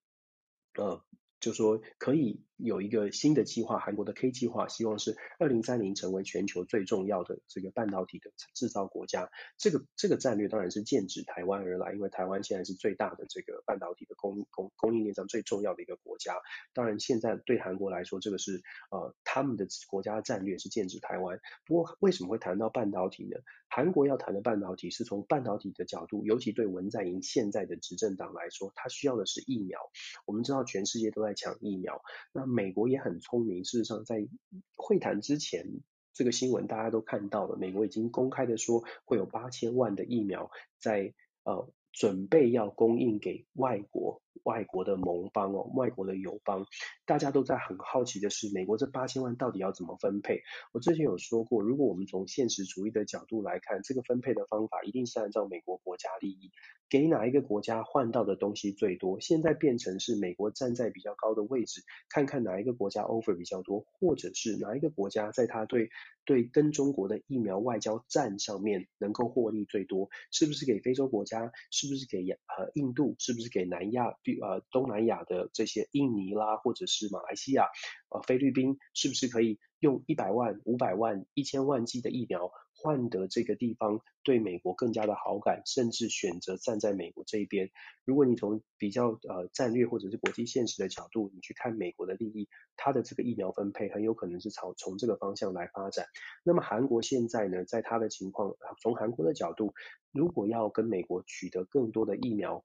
[0.75, 1.03] 呃。
[1.43, 9.29] 就说可以有一个新的计划，韩国的 K 计划，希望是二零三零成为全球最重要的这个半导体的制造国家。
[9.57, 16.37] 这个这个战略当然是剑指台湾而来，因为台湾现在是最大的这个半导体的供供供应链上最重要的一个国家。
[16.73, 21.41] 当然，现在对韩国来说，这个是呃他们的国家战略是剑指台湾。
[21.65, 23.37] 不过为什么会谈到半导体呢？
[23.67, 29.79] 韩国要谈的半导体是从半导体的角度，尤其对文在寅现在的执政党来说，他需要的是疫苗。
[30.25, 31.33] 我们知道全世界都在。
[31.33, 31.99] 抢疫苗，
[32.31, 33.65] 那美国也很聪明。
[33.65, 34.27] 事实上，在
[34.75, 35.65] 会谈之前，
[36.13, 41.13] 这个新闻大家都看到了，美国已经公开的说会有八千万的疫苗在
[41.43, 44.21] 呃准备要供应给外国。
[44.43, 46.65] 外国的盟邦哦，外国的友邦，
[47.05, 50.41] 大家都在很好奇的是，美国这八千万到底要怎么分配？
[50.73, 56.51] 我之前有说过，如果我们从现实主义的角度来看，这个分配的方法一定是按照美国国家利益，
[56.89, 59.19] 给哪一个国家换到的东西最多。
[59.21, 65.89] 现在变成是美国站在比较高的位置，看看哪一个国家 offer 比较多，或者是哪一个国家在他对
[66.25, 71.51] 对跟中国的疫苗外交战上面能够获利最多，是不是给非洲国家？
[71.71, 73.15] 是不是给呃印度？
[73.19, 74.15] 是不是给南亚？
[74.41, 77.67] 呃，东南亚的这些印尼啦，或者是马来西亚、
[78.09, 87.69] 呃菲律宾，是不是可以用一百万、五百万、一千万剂的疫苗换得这个地方对美国更加的好感，甚至选择站在美国这一边？
[88.05, 96.07] 如果你从比较呃战略或者是国际现实的角度，你去看美国的利益，它的这个疫苗分配很有可能是朝从这个方向来发展。
[96.43, 99.73] 那么韩国现在呢，在它的情况，从韩国的角度，
[100.11, 102.63] 如果要跟美国取得更多的疫苗，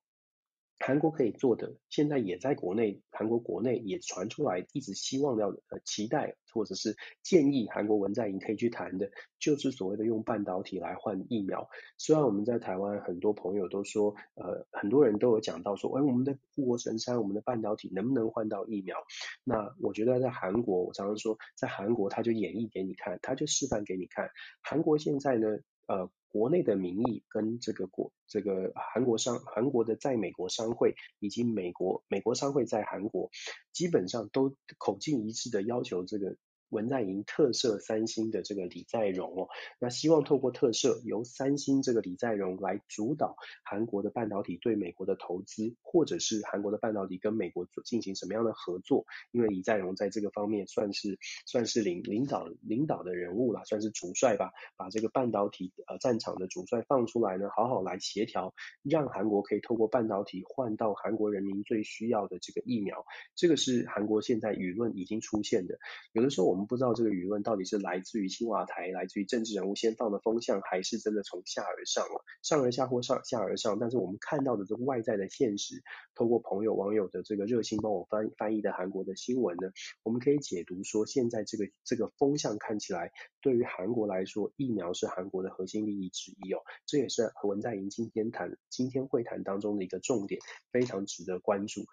[0.79, 11.69] 韩国可以做的，现在也在国内，韩国国内也传出来，一直希望要呃期待或者是建议韩国文在寅可以去谈的，就是所谓的用半导体来换疫苗。
[11.99, 18.97] 虽然我们在台湾很多朋友都说，呃，很多人都有讲到说，哎，我们的护国神山，我们的半导体能不能换到疫苗？
[19.45, 24.31] 那我觉得在韩国，我常常说，在韩国他就演绎给你看，他就示范给你看。
[24.63, 25.49] 韩国现在呢，
[25.89, 26.09] 呃。
[26.29, 33.31] 国内的民意跟这个国这个韩国商韩国的在美国商会以及美国美国商会在韩国，
[33.73, 36.37] 基本上都口径一致的要求这个。
[36.71, 39.49] 文在寅特赦三星的这个李在镕哦，
[39.81, 49.07] 那希望透过特赦，由三星这个李在镕来主导韩国的半导体对美国的投资，或者是韩国的半导体跟美国进行什么样的合作？
[49.31, 63.07] 因为李在镕在这个方面算是算是领领导领导的人物啦，算是主帅吧，把这个半导体呃战场的主帅放出来呢，好好来协调，让韩国可以透过半导体换到韩国人民最需要的这个疫苗。
[63.35, 65.79] 这个是韩国现在舆论已经出现的，
[66.13, 73.79] 有的时候我我们不知道这个舆论到底是来自于青瓦台，来自于政治人物先放的风向，还是真的从下而上了，上而下或上下而上。
[73.79, 75.85] 但是我们看到的这个外在的现实，
[76.17, 79.71] 透过朋友网友的这个热心帮我翻翻译的韩国的新闻呢，
[80.03, 86.59] 我们可以解读说，现在这个这个风向看起来，对于韩国来说，疫苗是韩国的核心利益之一哦。
[86.87, 90.41] 这也是文在寅今天谈今天会谈当中的一个重点，
[90.73, 91.85] 非常值得关注。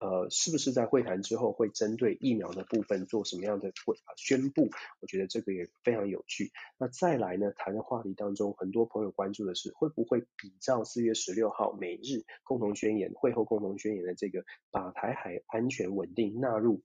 [0.00, 4.70] 呃，是不是在会谈之后会针对疫苗的部分做什么样的会啊宣布？
[5.00, 6.52] 我觉得这个也非常有趣。
[6.78, 16.82] 那再来呢，谈的话题当中，很多朋友关注的是会不会比照四月十六号美日共同宣言、会后共同宣言的这个，把台海安全稳定纳入。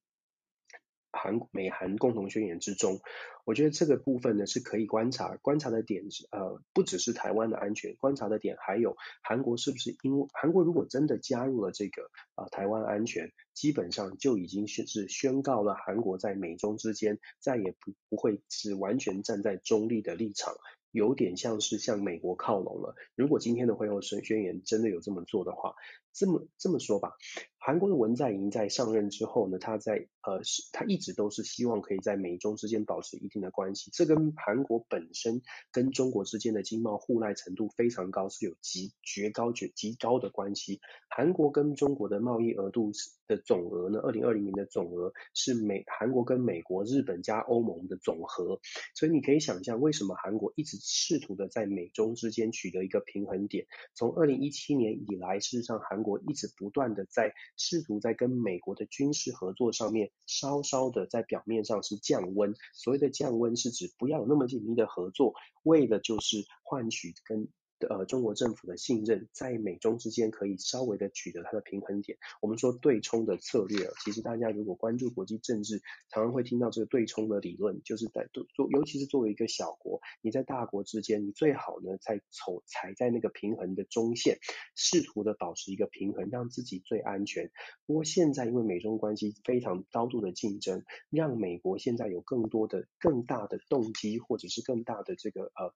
[1.15, 2.99] 韩美韩共同宣言之中，
[3.45, 20.55] 我觉得这个部分呢是可以观察，观察的点呃不只是台湾的安全，观察的点还有韩国是不是因为韩国如果真的加入了这个啊、台湾安全，基本上就已经是是宣告了韩国在美中之间再也不不会是完全站在中立的立场。
[20.91, 22.95] 有点像是向美国靠拢了。
[23.15, 25.75] 如果今天的会后宣宣言真的有这么做的话，
[26.15, 27.11] 这么这么说吧，
[27.59, 30.39] 韩国的文在寅在上任之后呢，他在呃
[30.71, 35.41] 他一直都是希望可以在美中之间保持一定的关系，这跟韩国本身
[35.73, 40.79] 跟中国之间的经贸互赖程度非常高，是有极绝高绝极高的关系。
[41.09, 42.91] 韩国跟中国的贸易额度
[43.27, 48.59] 的总额呢，二零二零年的总额是美韩国跟美国、日本加欧盟的总和，
[48.95, 53.65] 所以你可以想象为什么韩国一直试图的在美中之间取得一个平衡点。
[53.95, 62.53] 从二零一七年以来，事实上韩国一直不断的在试图在跟美国的军事合作上面稍稍的在表面上是降温。
[62.73, 67.49] 所谓的降温是指不要有那么紧密的合作，为的就是换取跟。
[67.89, 72.17] 呃，中国政府的信任在美中之间可以稍微的取得它的平衡点。
[72.41, 84.39] 我们说对冲的策略，其实大家如果关注国际政治，常常会听到这个对冲的理论，就是在做，尤其是作为一个小国，你在大国之间，你最好呢在走踩在那个平衡的中线，
[84.75, 87.51] 试图的保持一个平衡，让自己最安全。
[87.85, 95.73] 不过现在因为美中关系非常高度的竞争，让美国现在有更多的、更大的动机，或者是更大的这个呃。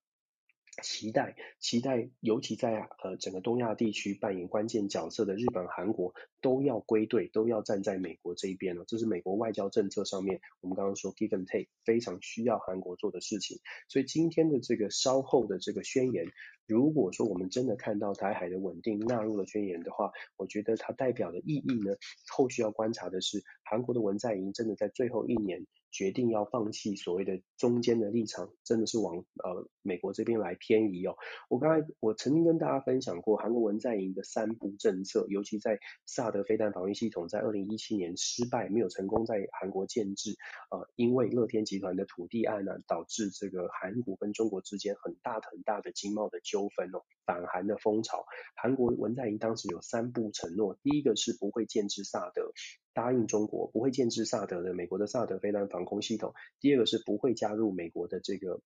[0.81, 8.85] 期待，期待，尤其在呃整个东亚地区扮演关键角色的日本、韩国都要归队，都要站在美国这一边了。
[8.87, 13.59] 这是美国外交政策上面，我们刚刚说 give and take 非常需要韩国做的事情。
[13.89, 16.25] 所以今天的这个稍后的这个宣言，
[16.65, 21.95] 如果说我们真的看到台海的稳定纳入了宣言的话，我觉得它代表的意义呢，
[22.29, 25.65] 后续要观察的是韩国的文在寅真的在最后一年。
[25.91, 31.15] 决定要放弃所谓的中间的立场，真的是往呃美国这边来偏移哦。
[31.49, 40.35] 我刚才我曾经跟大家分享过韩国文在寅的三不政策，尤其在萨德飞弹防御系统在二零一七年失败，没有成功在韩国建置，
[40.71, 48.25] 呃，因为乐天集团的土地案呢，导致这个韩国跟中国之间很大很大的经贸的纠纷哦，反韩的风潮。
[48.55, 52.51] 韩国文在寅当时有三不承诺，第一个是不会建置萨德。
[52.93, 56.33] 答应中国不会建置萨德的美国的萨德飞弹防空系统。
[56.59, 58.61] 第二个是不会加入美国的这个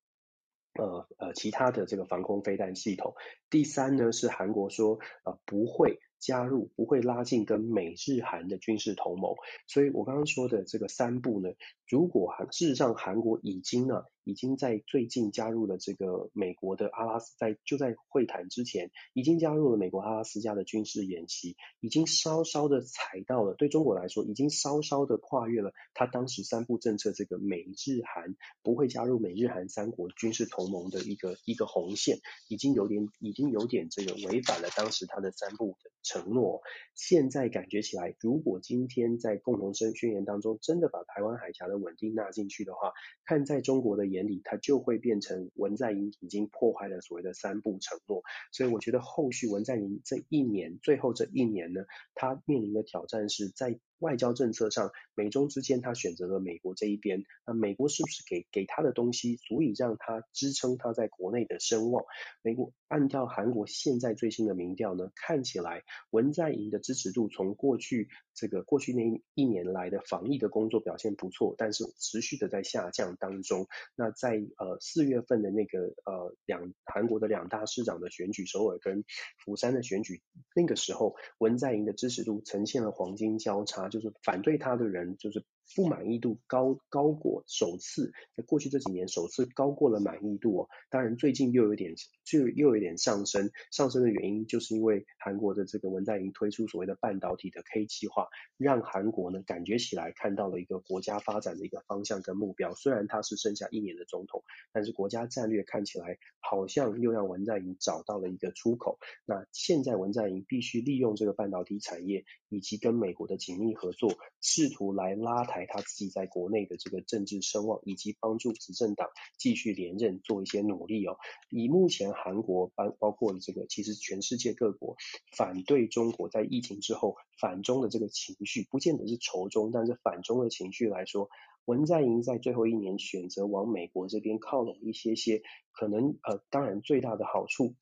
[0.73, 3.15] 呃呃其他的这个防空飞弹系统。
[3.49, 9.36] 第三呢是韩国说呃不会加入，不会拉近跟美日韩的军事同盟。
[9.67, 11.49] 所以我刚刚说的这个三步呢，
[11.88, 14.05] 如果韩事实上韩国已经呢。
[14.23, 36.62] 已经在最近加入了这个美国的阿拉斯，在就在会谈之前，已经加入了美国阿拉斯加的军事演习，已经稍稍的踩到了，对中国来说，已经稍稍的跨越了他当时三不政策这个美日韩不会加入美日韩三国军事同盟的一个一个红线，已经有点已经有点这个违反了当时他的三不的承诺。
[36.95, 42.93] 现在感觉起来，如果今天在共同声宣言当中真的把台湾海峡的稳定纳进去的话，
[43.25, 44.12] 看在中国的。
[44.13, 48.21] 眼里，他就会变成文在寅已经破坏了所谓的三不承诺，
[48.54, 51.82] 所以我觉得后续文在寅这一年，最后这一年呢，
[52.13, 53.80] 他面临的挑战是在。
[54.03, 62.03] 外交政策上，美中之间他选择了美国这一边，那美国是不是给给他的东西足以让他支撑他在国内的声望？
[62.41, 73.67] 美国按照韩国现在最新的民调呢，看起来文在寅的支持度从过去这个过去那一年来的防疫的工作表现不错，但是持续的在下降当中。
[73.95, 79.05] 那在呃四月份的那个呃两韩国的两大市长的选举，首尔跟
[79.45, 80.21] 釜山的选举，
[80.53, 83.89] 那个时候文在寅的支持度呈现了黄金交叉。
[83.93, 85.43] 就是反对他的人，就是。
[85.76, 90.69] 不满意度高高过首次，在过去这几年首次高过了满意度哦。
[90.89, 102.73] 当然最近又有点就又有点上升，上升的原因就是因为韩国的这个文在寅推出所谓的半导体的 K 计划，让韩国呢感觉起来看到了一个国家发展的一个方向跟目标。
[102.76, 108.99] 虽然他是剩下一年的总统，但是国家战略看起来好像又让文在寅找到了一个出口。
[109.26, 115.65] 那现在文在寅必须利用这个半导体产业以及跟美国的紧密合作，试图来拉抬。
[115.67, 121.17] 他自己在国内的这个政治声望，以及帮助执政党继续连任做一些努力哦。
[121.49, 124.95] 以目前韩国包包括这个，其实全世界各国
[125.37, 131.29] 反对中国在疫情之后反中的这个情绪，不见得是仇中，但是反中的情绪来说，
[131.65, 137.75] 文在寅在最后一年选择往美国这边靠拢一些些，可能呃，当然最大的好处。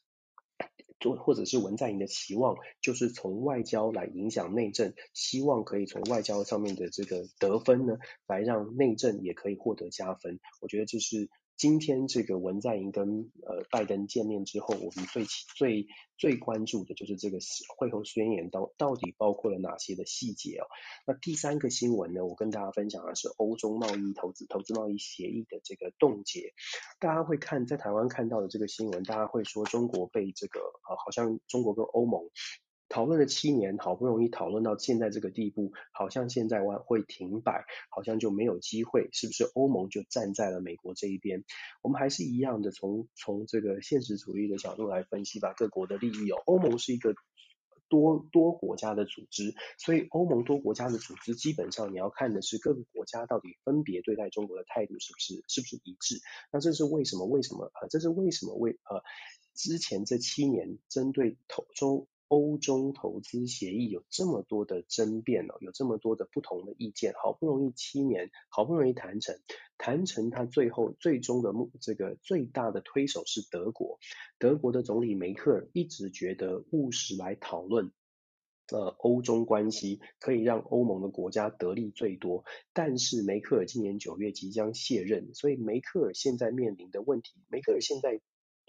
[1.01, 10.39] 就或者是文在寅的期望，就是从外交来影响内政，希望可以从外交上面的这个得分呢，来让内政也可以获得加分。
[10.61, 11.29] 我觉得这是。
[11.57, 15.87] 今天这个文在寅跟呃拜登见面之后，我们最最
[16.17, 17.37] 最关注的就是这个
[17.77, 20.65] 会后宣言到到底包括了哪些的细节哦。
[21.05, 26.53] 那第三个新闻呢，我跟大家分享的是欧中贸易投资投资贸易协议的这个冻结。
[26.99, 32.23] 大家会看在台湾看到的这个新闻，大家会说中国被这个呃好像中国跟欧盟
[32.91, 41.45] 讨论了七年，好不容易讨论到现在这个地步，好像现在会停摆，好像就没有机会，是不是欧盟就站在了美国这一边？
[41.81, 47.15] 我们还是一样的从从这个现实主义的角度来分析吧，各国的利益哦，欧盟是一个。
[47.91, 56.21] 多多国家的组织，所以欧盟多国家的组织，基本上你要看的是各个国家到底分别对待中国的态度是不是是不是一致。
[56.53, 57.25] 那这是为什么？
[57.25, 57.69] 为什么？
[57.81, 58.55] 呃，这是为什么？
[58.55, 59.03] 为呃，
[59.53, 62.07] 之前这七年针对投中。
[62.31, 69.37] 欧中投资协议有这么多的争辩哦，有这么多的不同的意见，好不容易七年，好不容易谈成，
[69.77, 73.99] 谈成他最后最终的目这个最大的推手是德国，
[74.39, 77.91] 德国的总理梅克尔一直觉得务实来讨论，
[78.71, 88.21] 呃，欧中关系可以让欧盟的国家得利最多，但是梅克尔今年九月即将卸任，所以梅克尔现在面临的问题，梅克尔现在。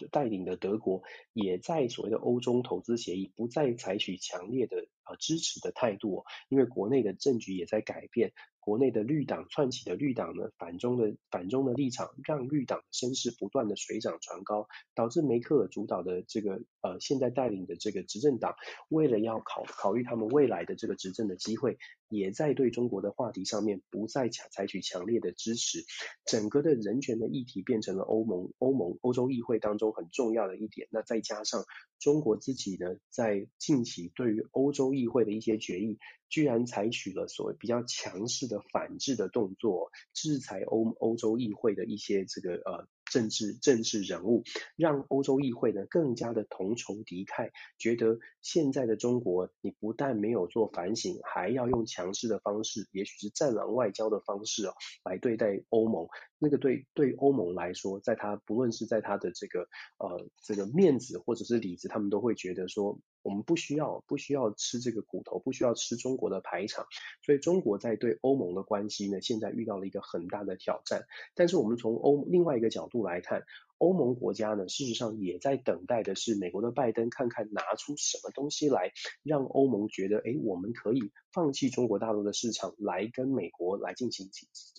[0.09, 8.33] 带领的德国也在所谓的欧中投资协议不再采取强烈的呃支持的态度，因为国内的政局也在改变。
[8.63, 18.55] 国内的绿党窜起的绿党呢，反中的反中的立场，让绿党的声势不断的水涨船高，导致梅克尔主导的这个呃现在带领的这个执政党，
[18.89, 21.77] 为了要考考虑他们未来的这个执政的机会，
[22.09, 25.85] 也在对中国的话题上面不再采采取强烈的支持，
[26.25, 30.87] 整个的人权的议题变成了欧盟欧盟欧洲议会当中很重要的一点。
[30.93, 31.65] 那再加上
[31.99, 35.99] 中国自己呢，在近期对于欧洲议会的一些决议，
[36.29, 42.87] 居然采取了所谓比较强势的反制的动作，制裁欧欧洲议会的一些这个呃。
[43.11, 44.43] 政治政治人物
[44.75, 54.73] 让欧洲议会呢更加的同仇敌忾，觉得现在的中国你不但没有做反省，还要用强势的方式，也许是战狼外交的方式哦，
[55.05, 56.09] 来对待欧盟。
[56.43, 59.61] 那个对对欧盟来说，在他不论是在他的这个
[59.99, 66.85] 呃这个面子或者是里子，他们都会觉得说，我们不需要不需要吃这个苦头，不需要吃中国的排场。
[67.25, 71.05] 所以中国在对欧盟的关系呢，现在遇到了一个很大的挑战。
[71.37, 73.45] 但是我们从欧另外一个角度来看，
[73.79, 78.91] 欧盟国家呢，事实上也在等待的是美国的拜登看看拿出什么东西来，
[79.23, 84.29] 让欧盟觉得，哎，我们可以放弃中国大陆的市场，来跟美国来进行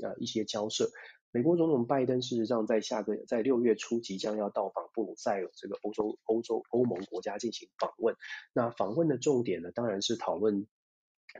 [0.04, 0.92] 呃一些交涉。
[1.34, 8.16] 美国总统拜登事实上在下个在六月初即将要到访布鲁塞尔这个欧洲欧洲欧盟国家进行访问，
[8.54, 10.66] 那访问的重点呢，当然是讨论。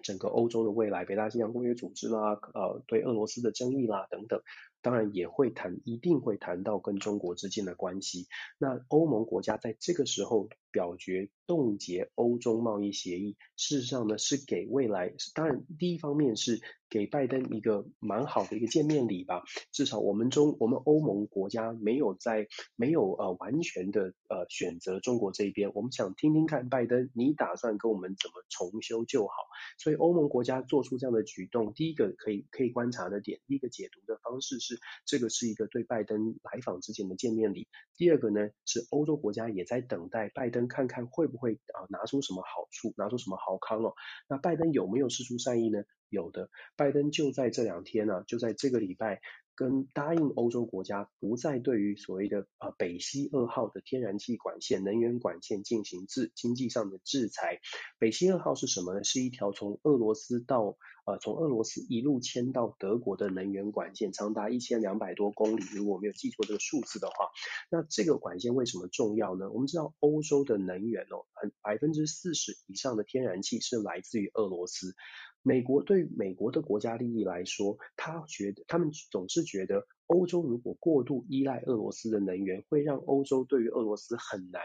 [0.02, 4.42] 整个欧洲的未来，北大西洋公约组织啦，呃，对俄罗斯的争议啦等等，
[4.82, 8.26] 当然也会谈，一定会谈到跟中国之间的关系。
[8.58, 19.44] 那欧盟国家在这个时候表决冻结欧中贸易协议，事实上呢是给未来，当然第一方面是给拜登一个蛮好的一个见面礼吧。
[19.72, 29.34] 至少我们中我们欧盟国家没有在没有呃完全的呃选择中国这一边，我们想听听看拜登你打算跟我们怎么重修旧好。
[29.78, 37.68] 所以欧盟国家做出这样的举动，第一个可以可以观察的点，第一个解读的方式是这个是一个对拜登来访之前的见面礼。
[37.98, 43.96] 第二个呢是欧洲国家也在等待拜登看看会不会啊拿出什么好处，拿出什么好康哦。
[44.30, 45.80] 那拜登有没有施出善意呢？
[46.10, 49.20] 有的，拜登就在这两天呢、就在这个礼拜。
[49.56, 57.60] 跟答应欧洲国家不再对于所谓的呃北溪二号的天然气管线、能源管线进行制经济上的制裁。
[58.00, 59.04] 北溪二号是什么呢？
[59.04, 65.64] 是一条从俄罗斯到呃从俄罗斯一路迁到德国的能源管线，长达一千两百多公里。
[65.76, 67.30] 如果我没有记错这个数字的话，
[67.70, 69.52] 那这个管线为什么重要呢？
[69.52, 74.96] 我们知道欧洲的能源哦，很百分之四十以上的天然气是来自于俄罗斯。
[75.44, 84.62] 美国对美国的国家利益来说，他觉得他们总是觉得，欧洲如果过度依赖俄罗斯的能源，会让欧洲对于俄罗斯很难。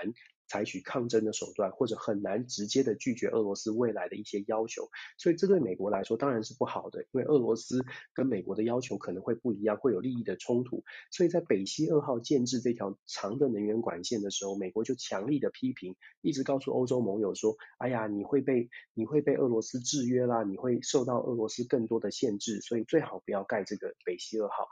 [0.49, 4.89] 采取抗争的手段，或者很难直接的拒绝俄罗斯未来的一些要求，
[5.19, 7.85] 所以这对美国来说当然是不好的，因为俄罗斯
[8.15, 10.83] 跟美国的要求可能会不一样，会有利益的冲突。
[11.11, 24.69] 所以在北溪二号建制这条长的能源管线的时候，美国就强力的批评，一直告诉欧洲盟友说：“哎呀，你会被你会被俄罗斯制约啦，你会受到俄罗斯更多的限制，所以最好不要盖这个北溪二号。”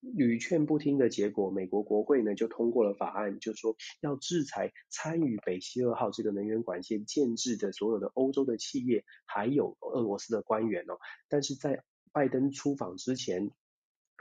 [0.00, 10.98] 屡劝不听的结果，美国国会呢就通过了法案，就说要制裁参与北溪二号这个能源管线建制的所有的欧洲的企业，还有俄罗斯的官员哦。
[11.28, 11.82] 但是在
[12.12, 13.50] 拜登出访之前，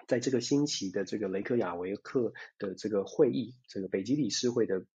[0.08, 4.86] 在这个星期的这个雷克雅维克的这个会议，这个北极理事会的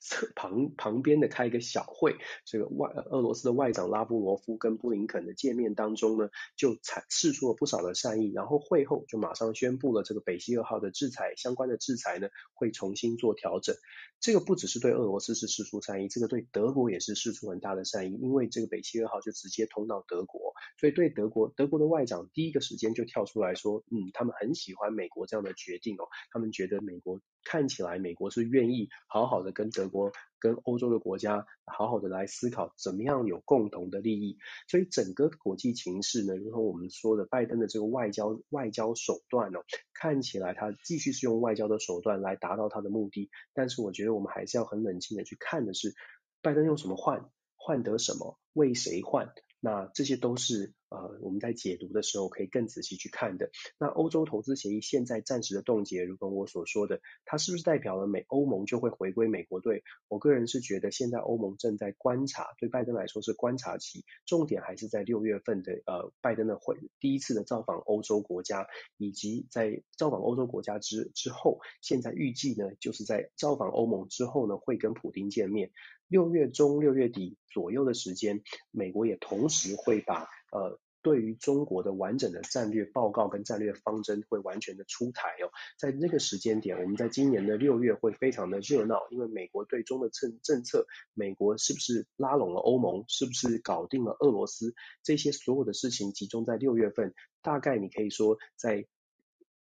[0.00, 13.76] 侧旁旁边的开一个小会，这个外俄罗斯的外长拉夫罗夫跟布林肯的见面当中呢，就阐释出了不少的善意，然后会后就马上宣布了这个北溪二号的制裁相关的制裁呢会重新做调整。
[14.20, 30.12] 这个不只是对俄罗斯是释出善意，这个对德国也是释出很大的善意，因为这个北溪二号就直接通到德国，所以对德国德国的外长第一个时间就跳出来说，嗯，他们很喜欢美国这样的决定哦，他们觉得美国看起来美国是愿意好好的跟德国。
[30.40, 39.58] 跟欧洲的国家好好的来思考怎么样有共同的利益，所以整个国际情势呢，如同我们说的，拜登的这个外交外交手段呢，
[39.94, 45.96] 看起来他继续是用外交的手段来达到他的目的，但是我觉得我们还是要很冷静的去看的是，
[46.40, 49.32] 拜登用什么换，换得什么，为谁换。
[49.58, 53.50] 那这些都是呃我们在解读的时候可以更仔细去看的。
[53.78, 59.82] 那欧洲投资协议现在暂时的冻结，如同我所说的，它是不是代表了美欧盟就会回归美国队？
[60.08, 68.66] 我个人是觉得现在欧盟正在观察，对拜登来说是观察期，重点还是在六月份的呃拜登的会第一次的造访欧洲国家，
[68.96, 75.70] 以及在造访欧洲国家之之后，现在预计呢就是在造访欧盟之后呢会跟普丁见面。
[76.08, 85.48] 六月中、六月底左右的时间，美国也同时会把呃对于中国的完整的战略报告跟战略方针会完全的出台哦。
[85.78, 94.74] 在那个时间点，我们在今年的六月会非常的热闹，因为美国对中的政政策，美国是不是拉拢了欧盟，是不是搞定了俄罗斯，
[95.04, 98.84] 这些所有的事情集中在六月份，大概你可以说在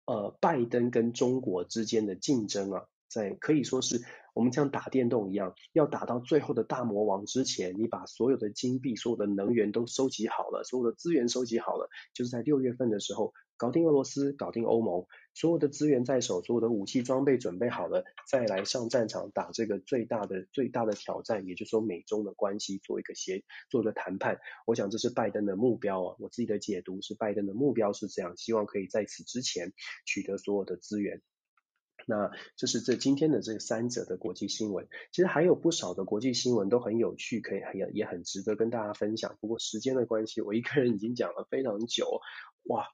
[0.05, 4.01] 呃拜登跟中国之间的竞争啊，在可以说是。
[4.33, 24.37] 我们像打电动一样，要打到最后的大魔王之前，你把所有的金币、所有的能源都收集好了，所有的资源收集好了，就是在六月份的时候搞定俄罗斯，搞定欧盟，所有的资源在手，所有的武器装备准备好了，再来上战场打这个最大的最大的挑战，也就是说美中的关系做一个协做一个谈判。
[24.67, 29.73] 我想这是拜登的目标啊，我自己的解读是拜登的目标是这样，希望可以在此之前
[30.05, 31.23] 取得所有的资源。
[32.09, 39.37] 那这是这今天的这三则的国际新闻，其实还有不少的国际新闻都很有趣，可以也也很值得跟大家分享。
[39.41, 42.21] 不过时间的关系，我一个人已经讲了非常久，
[42.63, 42.85] 哇，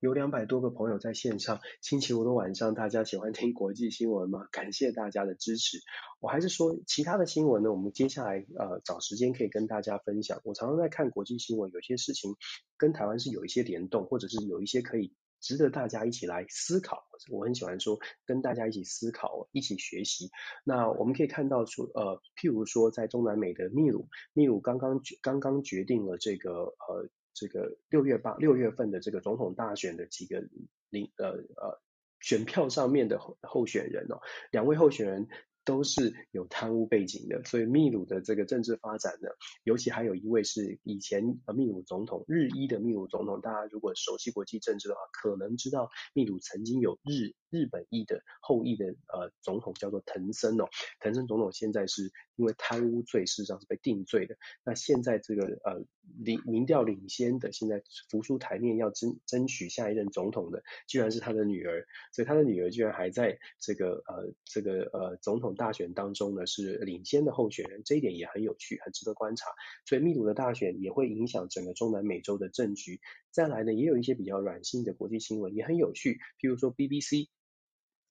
[0.00, 4.48] 有两百多个朋友在线上，星期五的晚上大家喜欢听国际新闻吗？
[4.50, 5.78] 感谢大家的支持。
[6.18, 10.40] 我还是说其他的新闻呢，我们接下来呃找时间可以跟大家分享。
[10.42, 12.34] 我常常在看国际新闻，有些事情
[12.76, 15.14] 跟台湾是有一些联动，或者是有一些可以。
[15.46, 20.28] 值得大家一起来思考，我很喜欢说跟大家一起思考，一起学习。
[20.64, 30.42] 那我们可以看到说，呃，譬如说在中南美的秘鲁，秘鲁刚刚刚刚决定了这个呃这个六月八六月份的这个总统大选的几个
[30.90, 31.80] 领呃呃
[32.18, 34.18] 选票上面的候候选人哦，
[34.50, 35.28] 两位候选人。
[35.66, 39.28] 都是有贪污背景的，所以秘鲁的这个政治发展呢，
[39.64, 50.66] 尤其还有一位是以前呃秘鲁总统日裔的秘鲁总统，大家如果熟悉国际政治的话，可能知道秘鲁曾经有日日本裔的后裔的呃总统叫做藤森哦，
[51.00, 55.84] 藤森总统现在是因为贪污罪事实上是被定罪的，那现在这个呃
[56.18, 65.46] 领民调领先的，现在浮出台面要争争取下一任总统的，居然是他的女儿，所以他的女儿居然还在这个呃这个呃总统。
[65.56, 69.50] 大选当中呢，是领先的候选人，这一点也很有趣，很值得观察。
[69.86, 73.00] 所以秘鲁的大选也会影响整个中南美洲的政局。
[73.36, 77.28] 再来呢，也有一些比较软性的国际新闻也很有趣，譬如说 BBC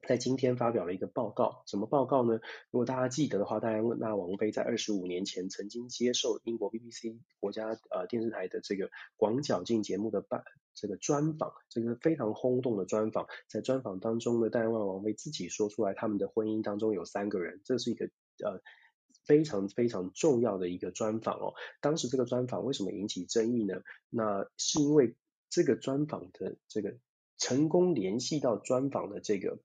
[0.07, 2.39] 在今天发表了一个报告，什么报告呢？
[2.69, 10.43] 如果大家记得的话，戴安娜王妃在二十五年前曾经接受英国 BBC 国家呃电视台的这个广角镜节目的办。
[10.75, 18.05] 这个专访，这个非常轰动的专访，在专访当中呢，戴安娜王妃自己说出来，他们的婚姻当中有三个人，这是一个
[18.43, 18.61] 呃
[19.25, 21.53] 非常非常重要的一个专访哦。
[21.81, 23.81] 当时这个专访为什么引起争议呢？
[24.09, 25.15] 那是因为
[25.49, 26.97] 这个专访的这个
[27.37, 29.59] 成功联系到专访的这个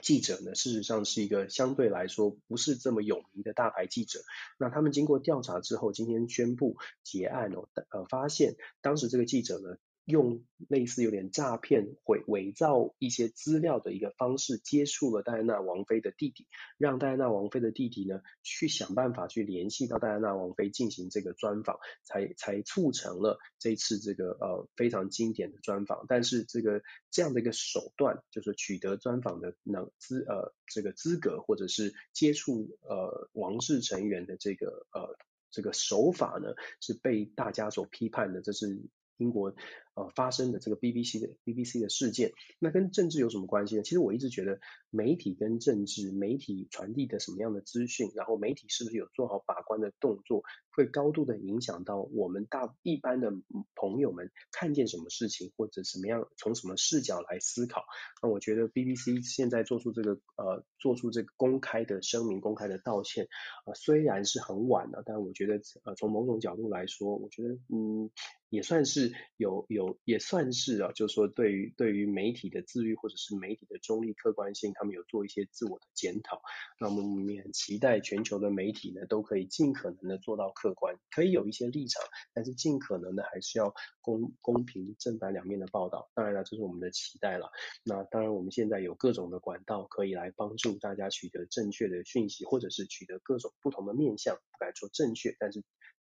[0.00, 4.20] 记者呢，事实上是一个相对来说不是这么有名的大牌记者。
[4.58, 9.76] 那他们经过调查之后，今天宣布结案哦，呃，发现当时这个记者呢。
[10.04, 26.04] 用类似有点诈骗、伪伪造一些资料的一个方式接触了戴安娜王妃的弟弟，让戴安娜王妃的弟弟呢去想办法去联系到戴安娜王妃进行这个专访，才才促成了这次这个呃非常经典的专访。
[26.08, 26.82] 但是这个
[27.12, 35.16] 这样的一个手段，就是取得专访的能资呃这个资格，或者是接触呃王室成员的这个呃
[35.52, 38.42] 这个手法呢，是被大家所批判的。
[38.42, 38.82] 这是。
[39.22, 39.54] 英国
[39.94, 43.82] 呃发生的这个 BBC 的 BBC 的事件，那跟政治有什么关系呢？
[43.82, 44.60] 其实我一直觉得
[44.92, 53.32] 媒体跟政治，媒体传递的什么样的资讯，然后媒体是不是有做好把关的动作，会高度的影响到我们大一般的
[53.74, 57.84] 朋友们看见什么事情，或者什么样从什么视角来思考。
[58.22, 63.28] 那我觉得 BBC 现在做出这个呃做出这个公开的声明、公开的道歉，
[63.64, 68.10] 呃虽然是很晚了，但我觉得呃从某种角度来说，我觉得嗯。
[68.52, 76.42] 也算是有有也算是啊，就是说对于对于媒体的自律或者是媒体的中立客观性，他们有做一些自我的检讨。
[76.80, 82.02] 那我们也很期待全球的媒体呢，都可以尽可能的做到客观，可以有一些立场，
[82.34, 86.10] 但是尽可能的还是要公公平正反两面的报道。
[86.14, 87.52] 当然了，这是我们的期待了。
[87.84, 95.62] 那当然我们现在有各种的管道可以来帮助大家取得正确的讯息，或者是取得各种不同的面向，不敢说正确，但是。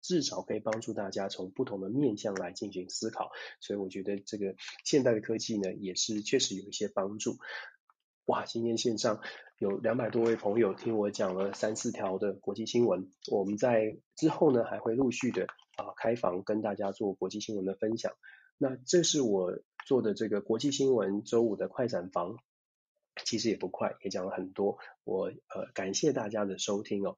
[0.06, 4.54] 至少可以帮助大家从不同的面向来进行思考，所以我觉得这个
[4.84, 7.38] 现代的科技呢，也是确实有一些帮助。
[8.26, 9.20] 哇，今天线上
[9.58, 15.44] 有两百多位朋友听我讲了三四条的国际新闻，我们在之后呢还会陆续的
[15.76, 18.14] 啊开房跟大家做国际新闻的分享。
[18.58, 22.38] 那这是我做的这个国际新闻周五的快闪房，
[23.26, 24.78] 其实也不快，也讲了很多。
[25.04, 27.18] 我呃感谢大家的收听哦。